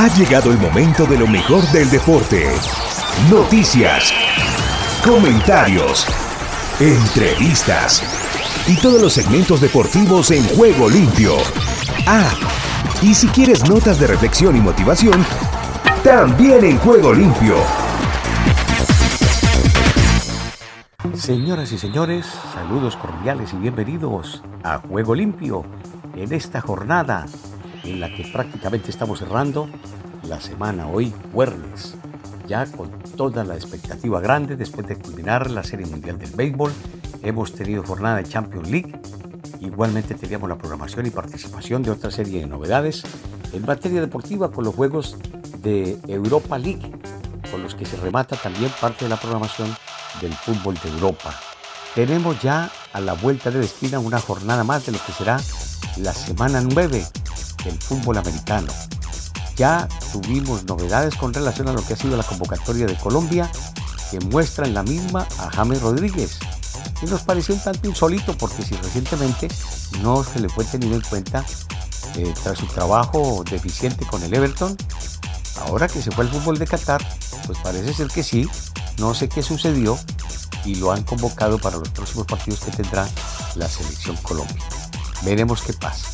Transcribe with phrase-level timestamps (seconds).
[0.00, 2.46] Ha llegado el momento de lo mejor del deporte.
[3.28, 4.12] Noticias,
[5.04, 6.06] comentarios,
[6.78, 8.04] entrevistas
[8.68, 11.32] y todos los segmentos deportivos en juego limpio.
[12.06, 12.30] Ah,
[13.02, 15.26] y si quieres notas de reflexión y motivación,
[16.04, 17.56] también en juego limpio.
[21.12, 22.24] Señoras y señores,
[22.54, 25.64] saludos cordiales y bienvenidos a Juego Limpio
[26.14, 27.26] en esta jornada
[27.88, 29.68] en la que prácticamente estamos cerrando
[30.28, 31.94] la semana hoy, jueves,
[32.46, 36.72] ya con toda la expectativa grande después de culminar la Serie Mundial del Béisbol.
[37.22, 39.00] Hemos tenido jornada de Champions League.
[39.60, 43.02] Igualmente teníamos la programación y participación de otra serie de novedades
[43.52, 45.16] en materia deportiva con los juegos
[45.62, 46.92] de Europa League,
[47.50, 49.74] con los que se remata también parte de la programación
[50.20, 51.34] del fútbol de Europa.
[51.94, 55.40] Tenemos ya a la vuelta de la esquina una jornada más de lo que será
[55.96, 57.04] la semana 9
[57.64, 58.72] del fútbol americano.
[59.56, 63.50] Ya tuvimos novedades con relación a lo que ha sido la convocatoria de Colombia,
[64.10, 66.38] que muestra en la misma a James Rodríguez.
[67.02, 69.48] Y nos pareció un tanto insólito porque si recientemente
[70.02, 71.44] no se le fue tenido en cuenta
[72.16, 74.76] eh, tras su trabajo deficiente con el Everton,
[75.62, 77.04] ahora que se fue al fútbol de Qatar,
[77.46, 78.48] pues parece ser que sí,
[78.98, 79.98] no sé qué sucedió
[80.64, 83.08] y lo han convocado para los próximos partidos que tendrá
[83.54, 84.62] la selección Colombia.
[85.22, 86.08] Veremos qué pasa.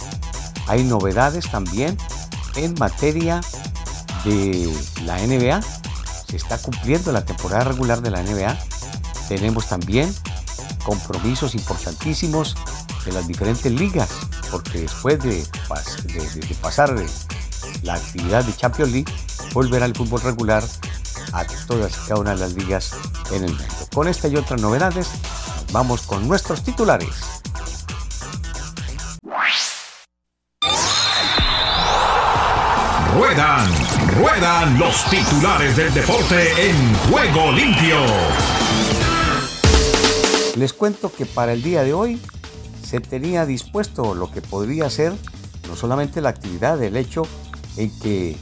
[0.67, 1.97] Hay novedades también
[2.57, 3.41] en materia
[4.25, 4.73] de
[5.05, 5.61] la NBA.
[6.29, 8.59] Se está cumpliendo la temporada regular de la NBA.
[9.29, 10.15] Tenemos también
[10.84, 12.56] compromisos importantísimos
[13.05, 14.09] de las diferentes ligas,
[14.51, 15.45] porque después de,
[16.61, 16.95] pasar
[17.83, 19.12] la actividad de Champions League,
[19.53, 20.65] volverá el fútbol regular
[21.33, 22.93] a todas y cada una de las ligas
[23.31, 23.89] en el mundo.
[23.93, 25.09] Con esta y otras novedades,
[25.73, 27.43] vamos con nuestros titulares.
[33.15, 33.70] Ruedan,
[34.19, 37.97] ruedan los titulares del deporte en juego limpio.
[40.56, 42.21] Les cuento que para el día de hoy
[42.84, 45.12] se tenía dispuesto lo que podría ser
[45.69, 47.22] no solamente la actividad, del hecho
[47.77, 48.37] en que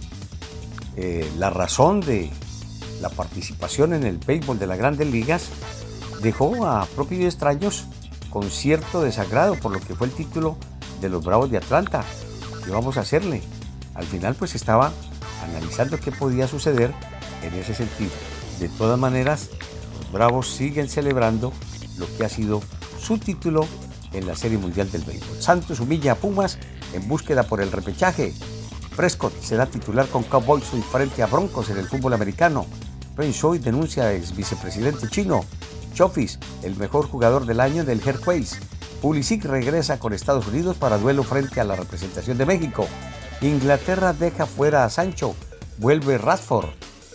[0.97, 2.31] eh, la razón de
[3.03, 5.51] la participación en el béisbol de las grandes ligas
[6.23, 7.85] dejó a propios y extraños
[8.31, 10.57] con cierto desagrado por lo que fue el título
[11.03, 12.05] de los Bravos de Atlanta.
[12.65, 13.43] ¿Qué vamos a hacerle?
[13.95, 14.93] Al final pues estaba
[15.45, 16.93] analizando qué podía suceder
[17.43, 18.11] en ese sentido.
[18.61, 19.51] De todas maneras,
[19.99, 21.53] los Bravos siguen celebrando
[21.99, 22.63] lo que ha sido
[23.01, 23.67] su título
[24.13, 25.41] en la Serie Mundial del Béisbol.
[25.41, 26.59] Santos humilla a Pumas
[26.93, 28.35] en búsqueda por el repechaje.
[28.97, 32.67] Prescott será titular con Cowboys frente a Broncos en el fútbol americano.
[33.33, 35.45] Choi denuncia a ex vicepresidente chino.
[35.95, 38.59] Chofis, el mejor jugador del año del Hercules.
[39.01, 42.87] Pulisic regresa con Estados Unidos para duelo frente a la representación de México.
[43.43, 45.35] Inglaterra deja fuera a Sancho.
[45.79, 46.69] Vuelve Rashford.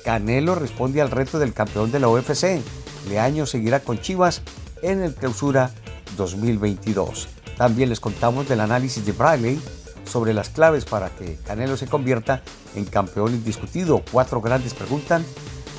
[0.03, 2.61] Canelo responde al reto del campeón de la UFC.
[3.07, 4.41] Leaño seguirá con Chivas
[4.81, 5.71] en el clausura
[6.17, 7.29] 2022.
[7.57, 9.61] También les contamos del análisis de Bradley
[10.03, 12.43] sobre las claves para que Canelo se convierta
[12.75, 14.03] en campeón indiscutido.
[14.11, 15.21] Cuatro grandes preguntas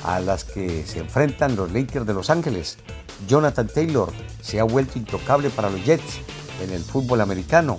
[0.03, 2.79] a las que se enfrentan los Lakers de Los Ángeles.
[3.27, 4.11] Jonathan Taylor
[4.41, 6.21] se ha vuelto intocable para los Jets
[6.63, 7.77] en el fútbol americano.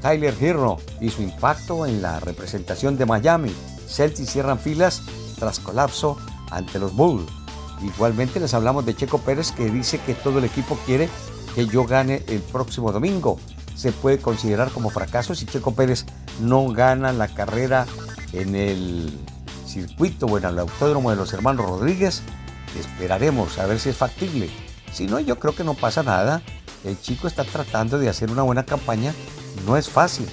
[0.00, 3.54] Tyler Hero y su impacto en la representación de Miami.
[3.86, 5.02] Celtics cierran filas
[5.38, 6.18] tras colapso
[6.50, 7.30] ante los Bulls.
[7.82, 11.08] Igualmente les hablamos de Checo Pérez que dice que todo el equipo quiere
[11.54, 13.38] que yo gane el próximo domingo.
[13.74, 16.04] Se puede considerar como fracaso si Checo Pérez
[16.40, 17.86] no gana la carrera
[18.32, 19.16] en el
[19.66, 22.22] circuito o en el autódromo de los hermanos Rodríguez.
[22.78, 24.50] Esperaremos a ver si es factible.
[24.92, 26.42] Si no, yo creo que no pasa nada.
[26.84, 29.12] El chico está tratando de hacer una buena campaña
[29.66, 30.28] no es fácil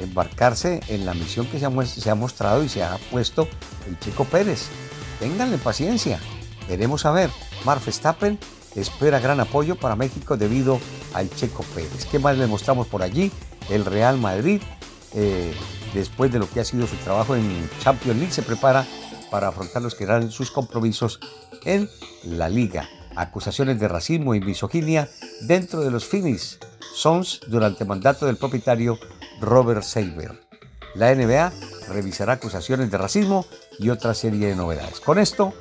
[0.00, 1.66] embarcarse en la misión que se
[2.10, 3.48] ha, mostrado y se ha puesto
[3.88, 4.66] el Chico Pérez.
[5.20, 6.18] Ténganle paciencia.
[6.66, 7.30] Queremos saber.
[7.64, 8.38] Mar Verstappen
[8.74, 10.80] espera gran apoyo para México debido
[11.14, 12.06] al Checo Pérez.
[12.10, 13.30] ¿Qué más le mostramos por allí?
[13.70, 14.60] El Real Madrid,
[15.14, 15.54] eh,
[15.94, 18.86] después de lo que ha sido su trabajo en Champions League, se prepara
[19.30, 21.20] para afrontar los que eran sus compromisos
[21.64, 21.88] en
[22.24, 22.88] la liga.
[23.14, 25.08] Acusaciones de racismo y misoginia
[25.42, 26.58] dentro de los Finis
[26.94, 28.98] Sons durante mandato del propietario
[29.40, 30.40] Robert Seiber.
[30.94, 31.52] La NBA
[31.88, 33.46] revisará acusaciones de racismo
[33.78, 35.00] y otra serie de novedades.
[35.00, 35.54] Con esto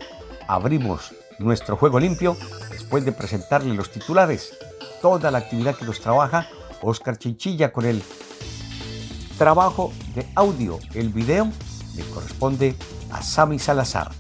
[0.48, 2.36] abrimos nuestro juego limpio
[2.70, 4.54] después de presentarle los titulares,
[5.02, 6.48] toda la actividad que nos trabaja
[6.82, 8.04] Oscar Chinchilla con el
[9.38, 10.80] trabajo de audio.
[10.94, 11.50] El video
[11.96, 12.76] le corresponde
[13.12, 14.12] a Sami Salazar.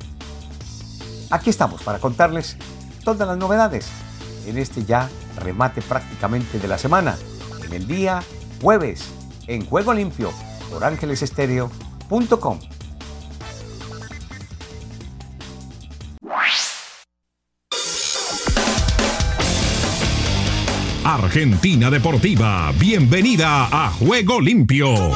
[1.29, 2.57] Aquí estamos para contarles
[3.03, 3.87] todas las novedades
[4.45, 7.17] en este ya remate prácticamente de la semana,
[7.65, 8.23] en el día
[8.61, 9.09] jueves,
[9.47, 10.31] en Juego Limpio,
[10.69, 12.59] por ángelesestereo.com.
[21.03, 25.11] Argentina Deportiva, bienvenida a Juego Limpio.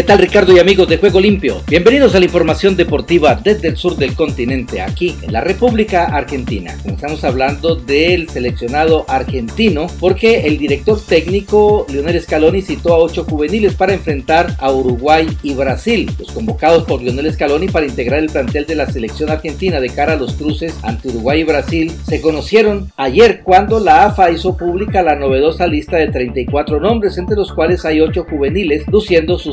[0.00, 1.60] ¿Qué tal Ricardo y amigos de Juego Limpio?
[1.68, 6.74] Bienvenidos a la información deportiva desde el sur del continente, aquí en la República Argentina.
[6.80, 13.74] Comenzamos hablando del seleccionado argentino porque el director técnico Lionel Scaloni citó a ocho juveniles
[13.74, 16.10] para enfrentar a Uruguay y Brasil.
[16.18, 20.14] Los convocados por Lionel Scaloni para integrar el plantel de la selección argentina de cara
[20.14, 25.02] a los cruces ante Uruguay y Brasil se conocieron ayer cuando la AFA hizo pública
[25.02, 29.52] la novedosa lista de 34 nombres, entre los cuales hay ocho juveniles, luciendo su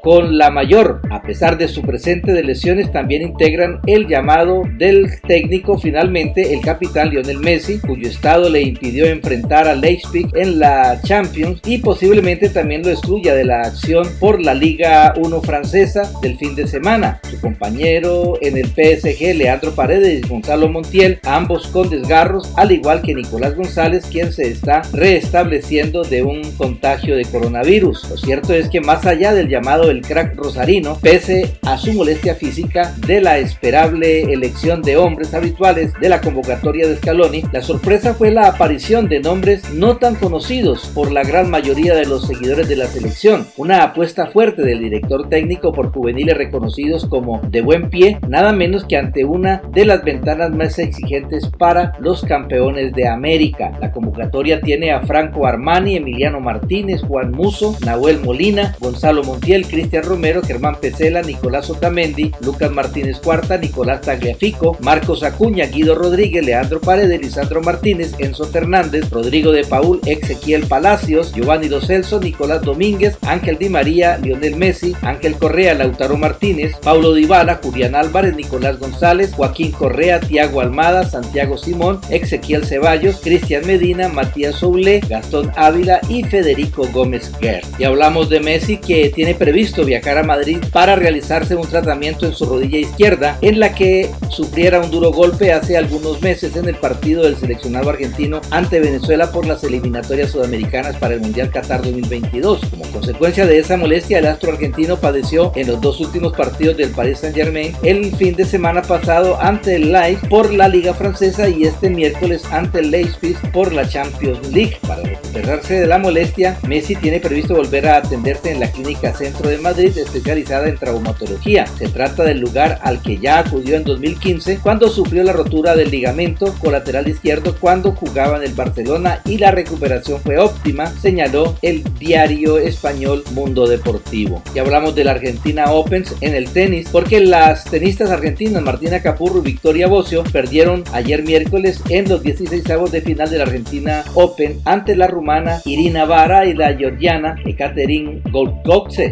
[0.00, 1.00] con la mayor.
[1.10, 6.60] A pesar de su presente de lesiones, también integran el llamado del técnico finalmente el
[6.60, 12.48] capitán Lionel Messi, cuyo estado le impidió enfrentar a Leipzig en la Champions y posiblemente
[12.48, 17.20] también lo excluya de la acción por la Liga 1 francesa del fin de semana.
[17.28, 23.02] Su compañero en el PSG, Leandro Paredes y Gonzalo Montiel, ambos con desgarros, al igual
[23.02, 28.10] que Nicolás González, quien se está restableciendo de un contagio de coronavirus.
[28.10, 32.34] Lo cierto es que más allá del llamado el crack rosarino, pese a su molestia
[32.34, 38.14] física de la esperable elección de hombres habituales de la convocatoria de Scaloni, la sorpresa
[38.14, 42.68] fue la aparición de nombres no tan conocidos por la gran mayoría de los seguidores
[42.68, 47.90] de la selección, una apuesta fuerte del director técnico por juveniles reconocidos como de buen
[47.90, 53.08] pie, nada menos que ante una de las ventanas más exigentes para los campeones de
[53.08, 53.72] América.
[53.80, 60.02] La convocatoria tiene a Franco Armani, Emiliano Martínez, Juan Muso, Nahuel Molina, Gonzalo Montiel, Cristian
[60.02, 66.80] Romero, Germán Pesela, Nicolás Otamendi, Lucas Martínez Cuarta, Nicolás Tagliafico, Marcos Acuña, Guido Rodríguez, Leandro
[66.80, 73.18] Paredes, Lisandro Martínez, Enzo Fernández, Rodrigo de Paul, Ezequiel Palacios, Giovanni Dos Celso, Nicolás Domínguez,
[73.26, 79.34] Ángel Di María, Lionel Messi, Ángel Correa, Lautaro Martínez, Paulo Dybala, Julián Álvarez, Nicolás González,
[79.34, 86.22] Joaquín Correa, Tiago Almada, Santiago Simón, Ezequiel Ceballos, Cristian Medina, Matías Soule, Gastón Ávila y
[86.22, 87.68] Federico Gómez Guerra.
[87.78, 92.26] Y hablamos de Messi que tiene tiene previsto viajar a Madrid para realizarse un tratamiento
[92.26, 96.68] en su rodilla izquierda, en la que sufriera un duro golpe hace algunos meses en
[96.68, 101.82] el partido del seleccionado argentino ante Venezuela por las eliminatorias sudamericanas para el Mundial Qatar
[101.82, 102.60] 2022.
[102.70, 106.90] Como consecuencia de esa molestia, el astro argentino padeció en los dos últimos partidos del
[106.90, 111.48] Paris Saint Germain el fin de semana pasado ante el Leipzig por la Liga Francesa
[111.48, 114.78] y este miércoles ante el Leipzig por la Champions League.
[114.86, 119.48] Para recuperarse de la molestia, Messi tiene previsto volver a atenderse en la clínica Centro
[119.48, 121.66] de Madrid especializada en traumatología.
[121.66, 125.90] Se trata del lugar al que ya acudió en 2015 cuando sufrió la rotura del
[125.90, 131.84] ligamento colateral izquierdo cuando jugaba en el Barcelona y la recuperación fue óptima, señaló el
[131.98, 134.42] diario español Mundo Deportivo.
[134.54, 139.38] Y hablamos de la Argentina Opens en el tenis porque las tenistas argentinas Martina Capurro
[139.38, 144.04] y Victoria Bocio perdieron ayer miércoles en los 16 avos de final de la Argentina
[144.14, 148.22] Open ante la rumana Irina Vara y la georgiana Ekaterin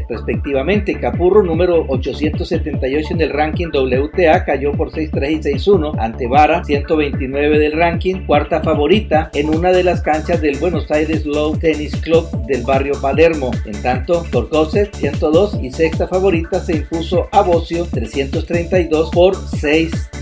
[0.08, 0.98] Respectivamente.
[0.98, 7.58] Capurro número 878 en el ranking WTA cayó por 6-3 y 6-1 ante Vara 129
[7.58, 12.28] del ranking, cuarta favorita en una de las canchas del Buenos Aires Low Tennis Club
[12.46, 13.50] del barrio Palermo.
[13.66, 19.34] En tanto, Torkovsek 102 y sexta favorita se impuso a Bocio 332 por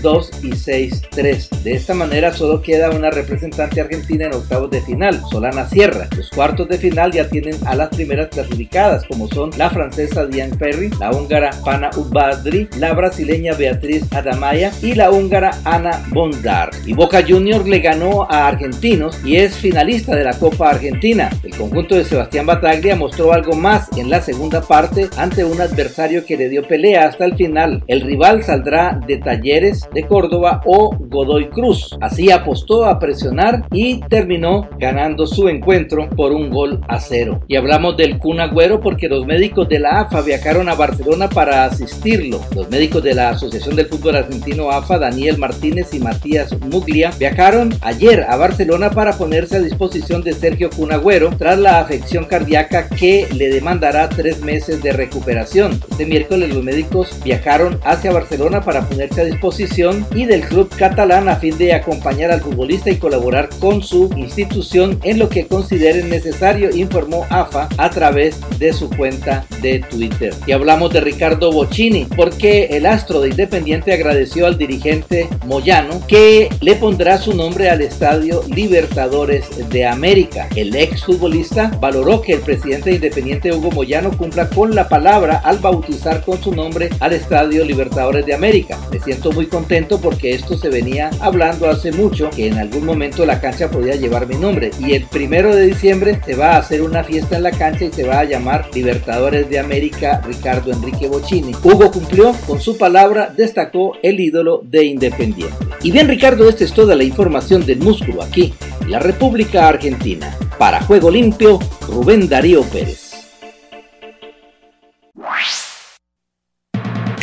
[0.03, 1.49] 6-2 y 6-3.
[1.63, 6.07] De esta manera solo queda una representante argentina en octavos de final, Solana Sierra.
[6.15, 10.55] Los cuartos de final ya tienen a las primeras clasificadas como son la francesa Diane
[10.57, 16.71] Perry, la húngara Pana Ubadri, la brasileña Beatriz Adamaya y la húngara Ana Bondar.
[16.85, 21.29] Y Boca Juniors le ganó a Argentinos y es finalista de la Copa Argentina.
[21.43, 26.25] El conjunto de Sebastián Bataglia mostró algo más en la segunda parte ante un adversario
[26.25, 27.83] que le dio pelea hasta el final.
[27.87, 31.95] El rival saldrá de Talleres de Córdoba o Godoy Cruz.
[32.01, 37.41] Así apostó a presionar y terminó ganando su encuentro por un gol a cero.
[37.47, 41.65] Y hablamos del Kun Agüero porque los médicos de la AFA viajaron a Barcelona para
[41.65, 42.41] asistirlo.
[42.55, 47.73] Los médicos de la Asociación del Fútbol Argentino AFA, Daniel Martínez y Matías Muglia, viajaron
[47.81, 53.27] ayer a Barcelona para ponerse a disposición de Sergio Cunagüero tras la afección cardíaca que
[53.33, 55.79] le demandará tres meses de recuperación.
[55.91, 59.82] Este miércoles los médicos viajaron hacia Barcelona para ponerse a disposición
[60.15, 64.97] y del club catalán a fin de acompañar al futbolista y colaborar con su institución
[65.03, 70.33] en lo que consideren necesario, informó AFA a través de su cuenta de Twitter.
[70.47, 76.49] Y hablamos de Ricardo Bocini, porque el astro de Independiente agradeció al dirigente Moyano que
[76.61, 80.47] le pondrá su nombre al estadio Libertadores de América.
[80.55, 85.41] El ex futbolista valoró que el presidente de Independiente Hugo Moyano cumpla con la palabra
[85.43, 88.79] al bautizar con su nombre al estadio Libertadores de América.
[88.91, 92.85] Me siento muy contento contento porque esto se venía hablando hace mucho que en algún
[92.85, 96.57] momento la cancha podía llevar mi nombre y el primero de diciembre se va a
[96.57, 100.73] hacer una fiesta en la cancha y se va a llamar Libertadores de América Ricardo
[100.73, 101.53] Enrique Bocini.
[101.63, 105.55] Hugo cumplió con su palabra, destacó el ídolo de Independiente.
[105.81, 108.53] Y bien Ricardo, esta es toda la información del músculo aquí,
[108.89, 110.37] la República Argentina.
[110.59, 113.02] Para Juego Limpio, Rubén Darío Pérez.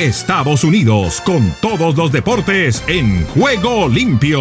[0.01, 4.41] Estados Unidos con todos los deportes en Juego Limpio.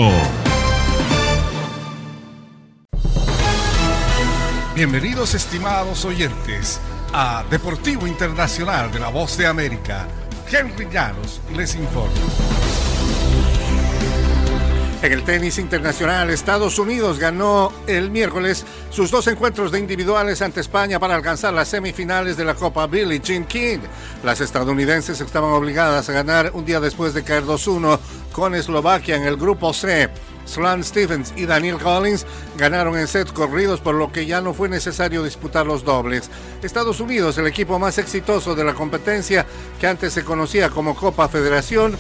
[4.74, 6.80] Bienvenidos estimados oyentes
[7.12, 10.08] a Deportivo Internacional de la Voz de América.
[10.50, 12.68] Henry Llanos les informa.
[15.01, 20.60] En el tenis internacional, Estados Unidos ganó el miércoles sus dos encuentros de individuales ante
[20.60, 23.79] España para alcanzar las semifinales de la Copa Billie Jean King.
[24.25, 27.98] Las estadounidenses estaban obligadas a ganar un día después de caer 2-1
[28.34, 30.10] con Eslovaquia en el grupo C.
[30.46, 32.25] Sloan Stevens y Daniel Collins
[32.58, 36.29] ganaron en sets corridos, por lo que ya no fue necesario disputar los dobles.
[36.62, 39.46] Estados Unidos, el equipo más exitoso de la competencia,
[39.79, 41.96] que antes se conocía como Copa Federación,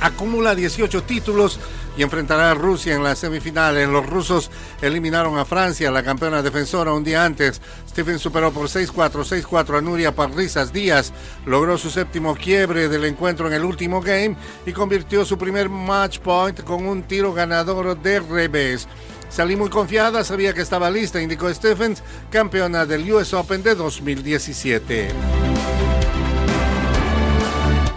[0.00, 1.58] acumula 18 títulos
[1.96, 3.88] y enfrentará a Rusia en la semifinales.
[3.88, 4.50] Los rusos
[4.80, 7.60] eliminaron a Francia, la campeona defensora, un día antes.
[7.88, 11.12] Stephen superó por 6-4, 6-4 a Nuria Parrizas Díaz.
[11.44, 16.20] Logró su séptimo quiebre del encuentro en el último game y convirtió su primer match
[16.20, 18.86] point con un tiro ganador de revés.
[19.28, 25.37] Salí muy confiada, sabía que estaba lista, indicó Stephens, campeona del US Open de 2017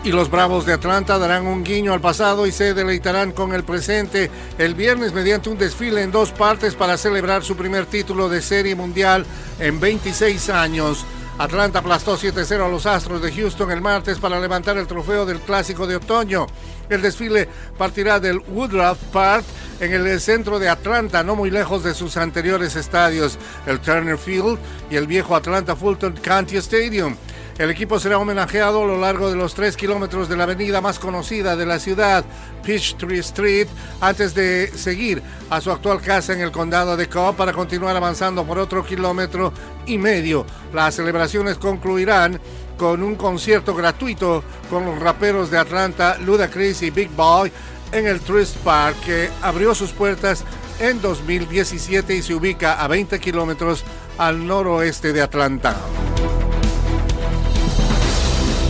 [0.03, 3.63] y los Bravos de Atlanta darán un guiño al pasado y se deleitarán con el
[3.63, 8.41] presente el viernes mediante un desfile en dos partes para celebrar su primer título de
[8.41, 9.25] serie mundial
[9.60, 11.05] en 26 años.
[11.38, 15.39] Atlanta aplastó 7-0 a los Astros de Houston el martes para levantar el trofeo del
[15.39, 16.48] Clásico de Otoño.
[16.89, 19.46] El desfile partirá del Woodruff Park
[19.79, 24.58] en el centro de Atlanta, no muy lejos de sus anteriores estadios, el Turner Field
[24.89, 27.15] y el viejo Atlanta Fulton County Stadium.
[27.62, 30.98] El equipo será homenajeado a lo largo de los tres kilómetros de la avenida más
[30.98, 32.25] conocida de la ciudad,
[32.65, 33.68] Peachtree Street,
[34.00, 38.44] antes de seguir a su actual casa en el condado de Cobb para continuar avanzando
[38.46, 39.53] por otro kilómetro
[39.86, 40.44] y medio.
[40.74, 42.41] Las celebraciones concluirán
[42.80, 47.51] con un concierto gratuito con los raperos de Atlanta, Ludacris y Big Boy,
[47.91, 50.46] en el Trist Park, que abrió sus puertas
[50.80, 53.84] en 2017 y se ubica a 20 kilómetros
[54.18, 55.75] al noroeste de Atlanta.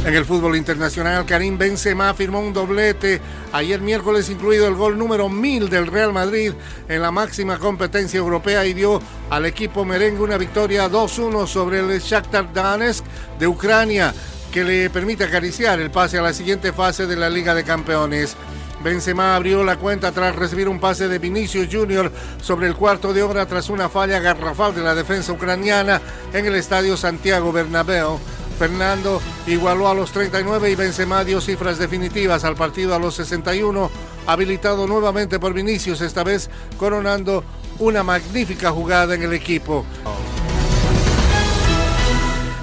[0.04, 3.22] En el fútbol internacional, Karim Benzema firmó un doblete
[3.54, 6.54] ayer miércoles, incluido el gol número 1000 del Real Madrid
[6.90, 12.00] en la máxima competencia europea y dio al equipo merengue una victoria 2-1 sobre el
[12.00, 13.06] Shakhtar Donetsk
[13.38, 14.12] de Ucrania,
[14.52, 18.36] que le permite acariciar el pase a la siguiente fase de la Liga de Campeones.
[18.84, 23.22] Benzema abrió la cuenta tras recibir un pase de Vinicius Junior sobre el cuarto de
[23.22, 26.02] hora tras una falla garrafal de la defensa ucraniana
[26.34, 28.20] en el estadio Santiago Bernabéu.
[28.62, 33.90] Fernando igualó a los 39 y Benzema dio cifras definitivas al partido a los 61,
[34.28, 37.44] habilitado nuevamente por Vinicius, esta vez coronando
[37.80, 39.84] una magnífica jugada en el equipo.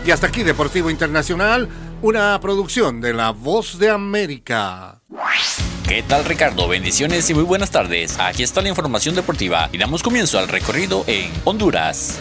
[0.06, 1.68] Y hasta aquí Deportivo Internacional,
[2.00, 5.00] una producción de La Voz de América.
[5.88, 6.68] ¿Qué tal Ricardo?
[6.68, 8.20] Bendiciones y muy buenas tardes.
[8.20, 12.20] Aquí está la información deportiva y damos comienzo al recorrido en Honduras.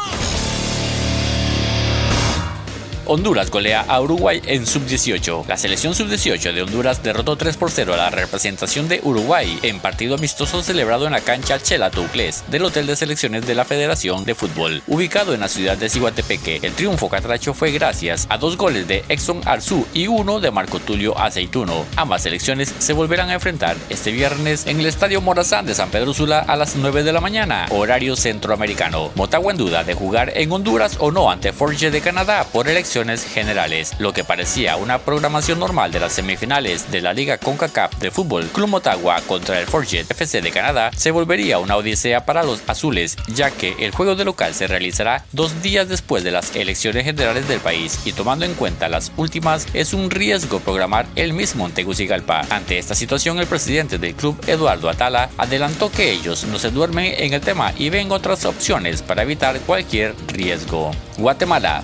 [3.13, 5.45] Honduras golea a Uruguay en sub-18.
[5.45, 9.81] La selección sub-18 de Honduras derrotó 3 por 0 a la representación de Uruguay en
[9.81, 14.23] partido amistoso celebrado en la cancha Chela Toucles del Hotel de Selecciones de la Federación
[14.23, 14.81] de Fútbol.
[14.87, 19.03] Ubicado en la ciudad de Ciguatepeque, el triunfo catracho fue gracias a dos goles de
[19.09, 21.83] Exxon Arzú y uno de Marco Tulio Aceituno.
[21.97, 26.13] Ambas selecciones se volverán a enfrentar este viernes en el Estadio Morazán de San Pedro
[26.13, 29.11] Sula a las 9 de la mañana, horario centroamericano.
[29.15, 33.00] Motagua en duda de jugar en Honduras o no ante Forge de Canadá por elección
[33.01, 38.11] generales, lo que parecía una programación normal de las semifinales de la Liga CONCACAF de
[38.11, 42.61] fútbol Club Motagua contra el Forget FC de Canadá se volvería una odisea para los
[42.67, 47.03] azules, ya que el juego de local se realizará dos días después de las elecciones
[47.03, 51.65] generales del país y tomando en cuenta las últimas es un riesgo programar el mismo
[51.65, 52.41] en Tegucigalpa.
[52.51, 57.15] Ante esta situación el presidente del club Eduardo Atala adelantó que ellos no se duermen
[57.17, 60.91] en el tema y ven otras opciones para evitar cualquier riesgo.
[61.17, 61.83] Guatemala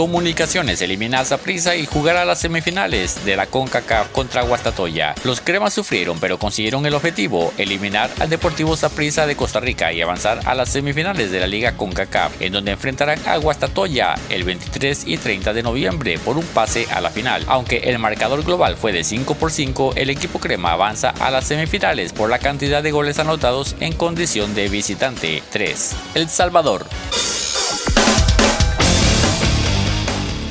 [0.00, 5.14] Comunicaciones elimina a Zaprisa y jugará las semifinales de la CONCACAF contra Guastatoya.
[5.24, 10.00] Los cremas sufrieron pero consiguieron el objetivo, eliminar al Deportivo Zaprisa de Costa Rica y
[10.00, 15.06] avanzar a las semifinales de la Liga CONCACAF, en donde enfrentarán a Guastatoya el 23
[15.06, 17.44] y 30 de noviembre por un pase a la final.
[17.46, 21.44] Aunque el marcador global fue de 5 por 5, el equipo crema avanza a las
[21.44, 25.94] semifinales por la cantidad de goles anotados en condición de visitante 3.
[26.14, 26.86] El Salvador.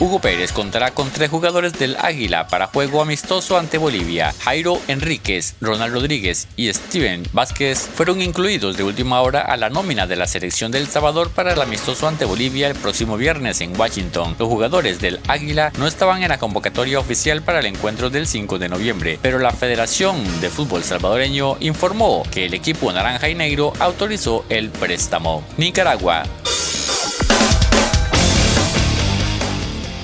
[0.00, 4.32] Hugo Pérez contará con tres jugadores del Águila para juego amistoso ante Bolivia.
[4.44, 10.06] Jairo Enríquez, Ronald Rodríguez y Steven Vázquez fueron incluidos de última hora a la nómina
[10.06, 14.36] de la selección del Salvador para el amistoso ante Bolivia el próximo viernes en Washington.
[14.38, 18.58] Los jugadores del Águila no estaban en la convocatoria oficial para el encuentro del 5
[18.60, 23.72] de noviembre, pero la Federación de Fútbol Salvadoreño informó que el equipo naranja y negro
[23.80, 25.42] autorizó el préstamo.
[25.56, 26.22] Nicaragua.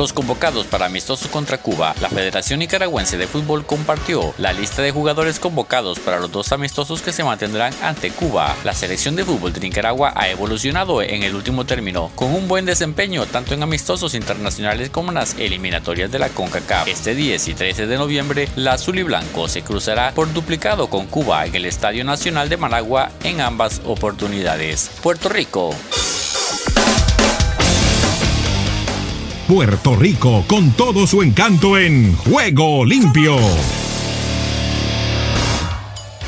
[0.00, 4.92] Los convocados para amistoso contra Cuba, la Federación Nicaragüense de Fútbol compartió la lista de
[4.92, 8.56] jugadores convocados para los dos amistosos que se mantendrán ante Cuba.
[8.64, 12.64] La selección de fútbol de Nicaragua ha evolucionado en el último término, con un buen
[12.64, 16.88] desempeño tanto en amistosos internacionales como en las eliminatorias de la CONCACAF.
[16.88, 21.08] Este 10 y 13 de noviembre, la azul y blanco se cruzará por duplicado con
[21.08, 24.90] Cuba en el Estadio Nacional de Managua en ambas oportunidades.
[25.02, 25.74] Puerto Rico.
[29.50, 33.34] Puerto Rico con todo su encanto en Juego Limpio.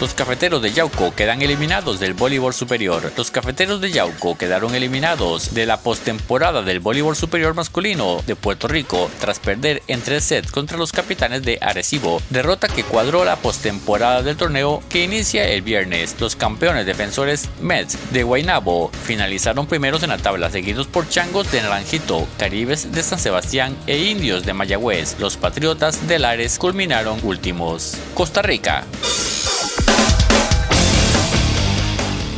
[0.03, 3.13] Los cafeteros de Yauco quedan eliminados del voleibol superior.
[3.17, 8.67] Los cafeteros de Yauco quedaron eliminados de la postemporada del voleibol superior masculino de Puerto
[8.67, 13.37] Rico tras perder en tres sets contra los capitanes de Arecibo, derrota que cuadró la
[13.37, 16.17] postemporada del torneo que inicia el viernes.
[16.19, 21.63] Los campeones defensores Mets de Guaynabo finalizaron primeros en la tabla, seguidos por Changos de
[21.63, 25.21] Naranjito, Caribes de San Sebastián e Indios de Mayagüez.
[25.21, 27.99] Los Patriotas de Lares culminaron últimos.
[28.15, 28.85] Costa Rica.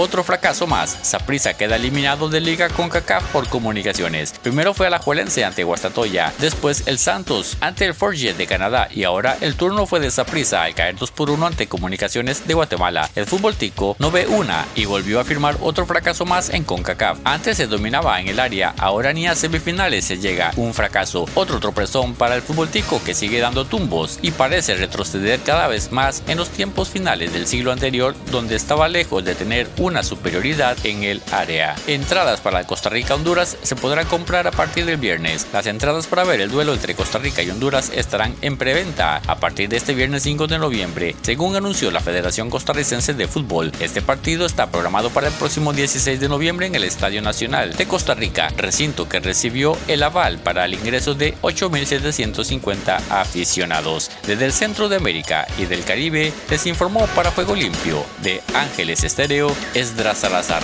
[0.00, 4.32] Otro fracaso más, Saprissa queda eliminado de Liga con CACAF por comunicaciones.
[4.44, 9.36] Primero fue Alajuelense ante Guastatoya, después el Santos ante el Forget de Canadá y ahora
[9.40, 13.10] el turno fue de Saprissa al caer 2 por 1 ante Comunicaciones de Guatemala.
[13.16, 17.18] El fútbol tico no ve una y volvió a firmar otro fracaso más en CONCACAF.
[17.24, 20.52] Antes se dominaba en el área, ahora ni a semifinales se llega.
[20.54, 25.40] Un fracaso, otro tropezón para el fútbol tico que sigue dando tumbos y parece retroceder
[25.40, 29.68] cada vez más en los tiempos finales del siglo anterior donde estaba lejos de tener
[29.78, 31.74] un una superioridad en el área.
[31.86, 35.46] Entradas para Costa Rica-Honduras se podrán comprar a partir del viernes.
[35.52, 39.40] Las entradas para ver el duelo entre Costa Rica y Honduras estarán en preventa a
[39.40, 43.72] partir de este viernes 5 de noviembre, según anunció la Federación Costarricense de Fútbol.
[43.80, 47.86] Este partido está programado para el próximo 16 de noviembre en el Estadio Nacional de
[47.86, 54.10] Costa Rica, recinto que recibió el aval para el ingreso de 8.750 aficionados.
[54.26, 59.04] Desde el centro de América y del Caribe les informó para Juego Limpio de Ángeles
[59.04, 60.60] Estéreo Esdras Salazar.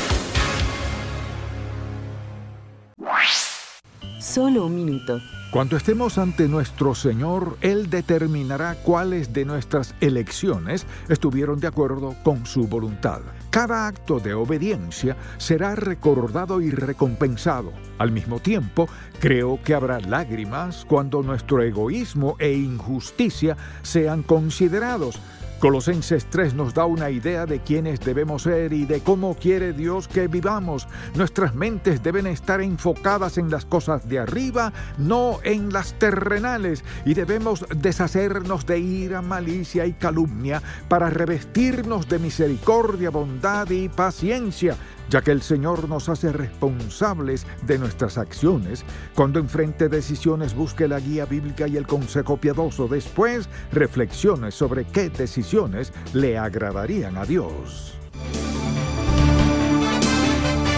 [4.19, 5.21] Solo un minuto.
[5.53, 12.45] Cuando estemos ante nuestro Señor, Él determinará cuáles de nuestras elecciones estuvieron de acuerdo con
[12.45, 13.21] su voluntad.
[13.51, 17.73] Cada acto de obediencia será recordado y recompensado.
[17.99, 18.89] Al mismo tiempo,
[19.21, 25.21] creo que habrá lágrimas cuando nuestro egoísmo e injusticia sean considerados
[25.65, 30.09] Colosenses 3 nos da una idea de quiénes debemos ser y de cómo quiere Dios
[30.09, 30.87] que vivamos.
[31.15, 37.15] Nuestras mentes deben estar enfocadas en las cosas de arriba, no en las terrenales, y
[37.15, 44.77] debemos deshacernos de ira, malicia y calumnia para revestirnos de misericordia, bondad y paciencia
[45.11, 48.85] ya que el Señor nos hace responsables de nuestras acciones.
[49.15, 52.89] Cuando enfrente decisiones, busque la guía bíblica y el consejo piadoso.
[52.89, 57.95] Después, reflexione sobre qué decisiones le agradarían a Dios.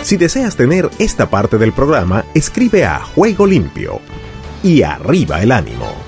[0.02, 4.00] Si deseas tener esta parte del programa, escribe a Juego Limpio
[4.62, 6.05] y arriba el ánimo.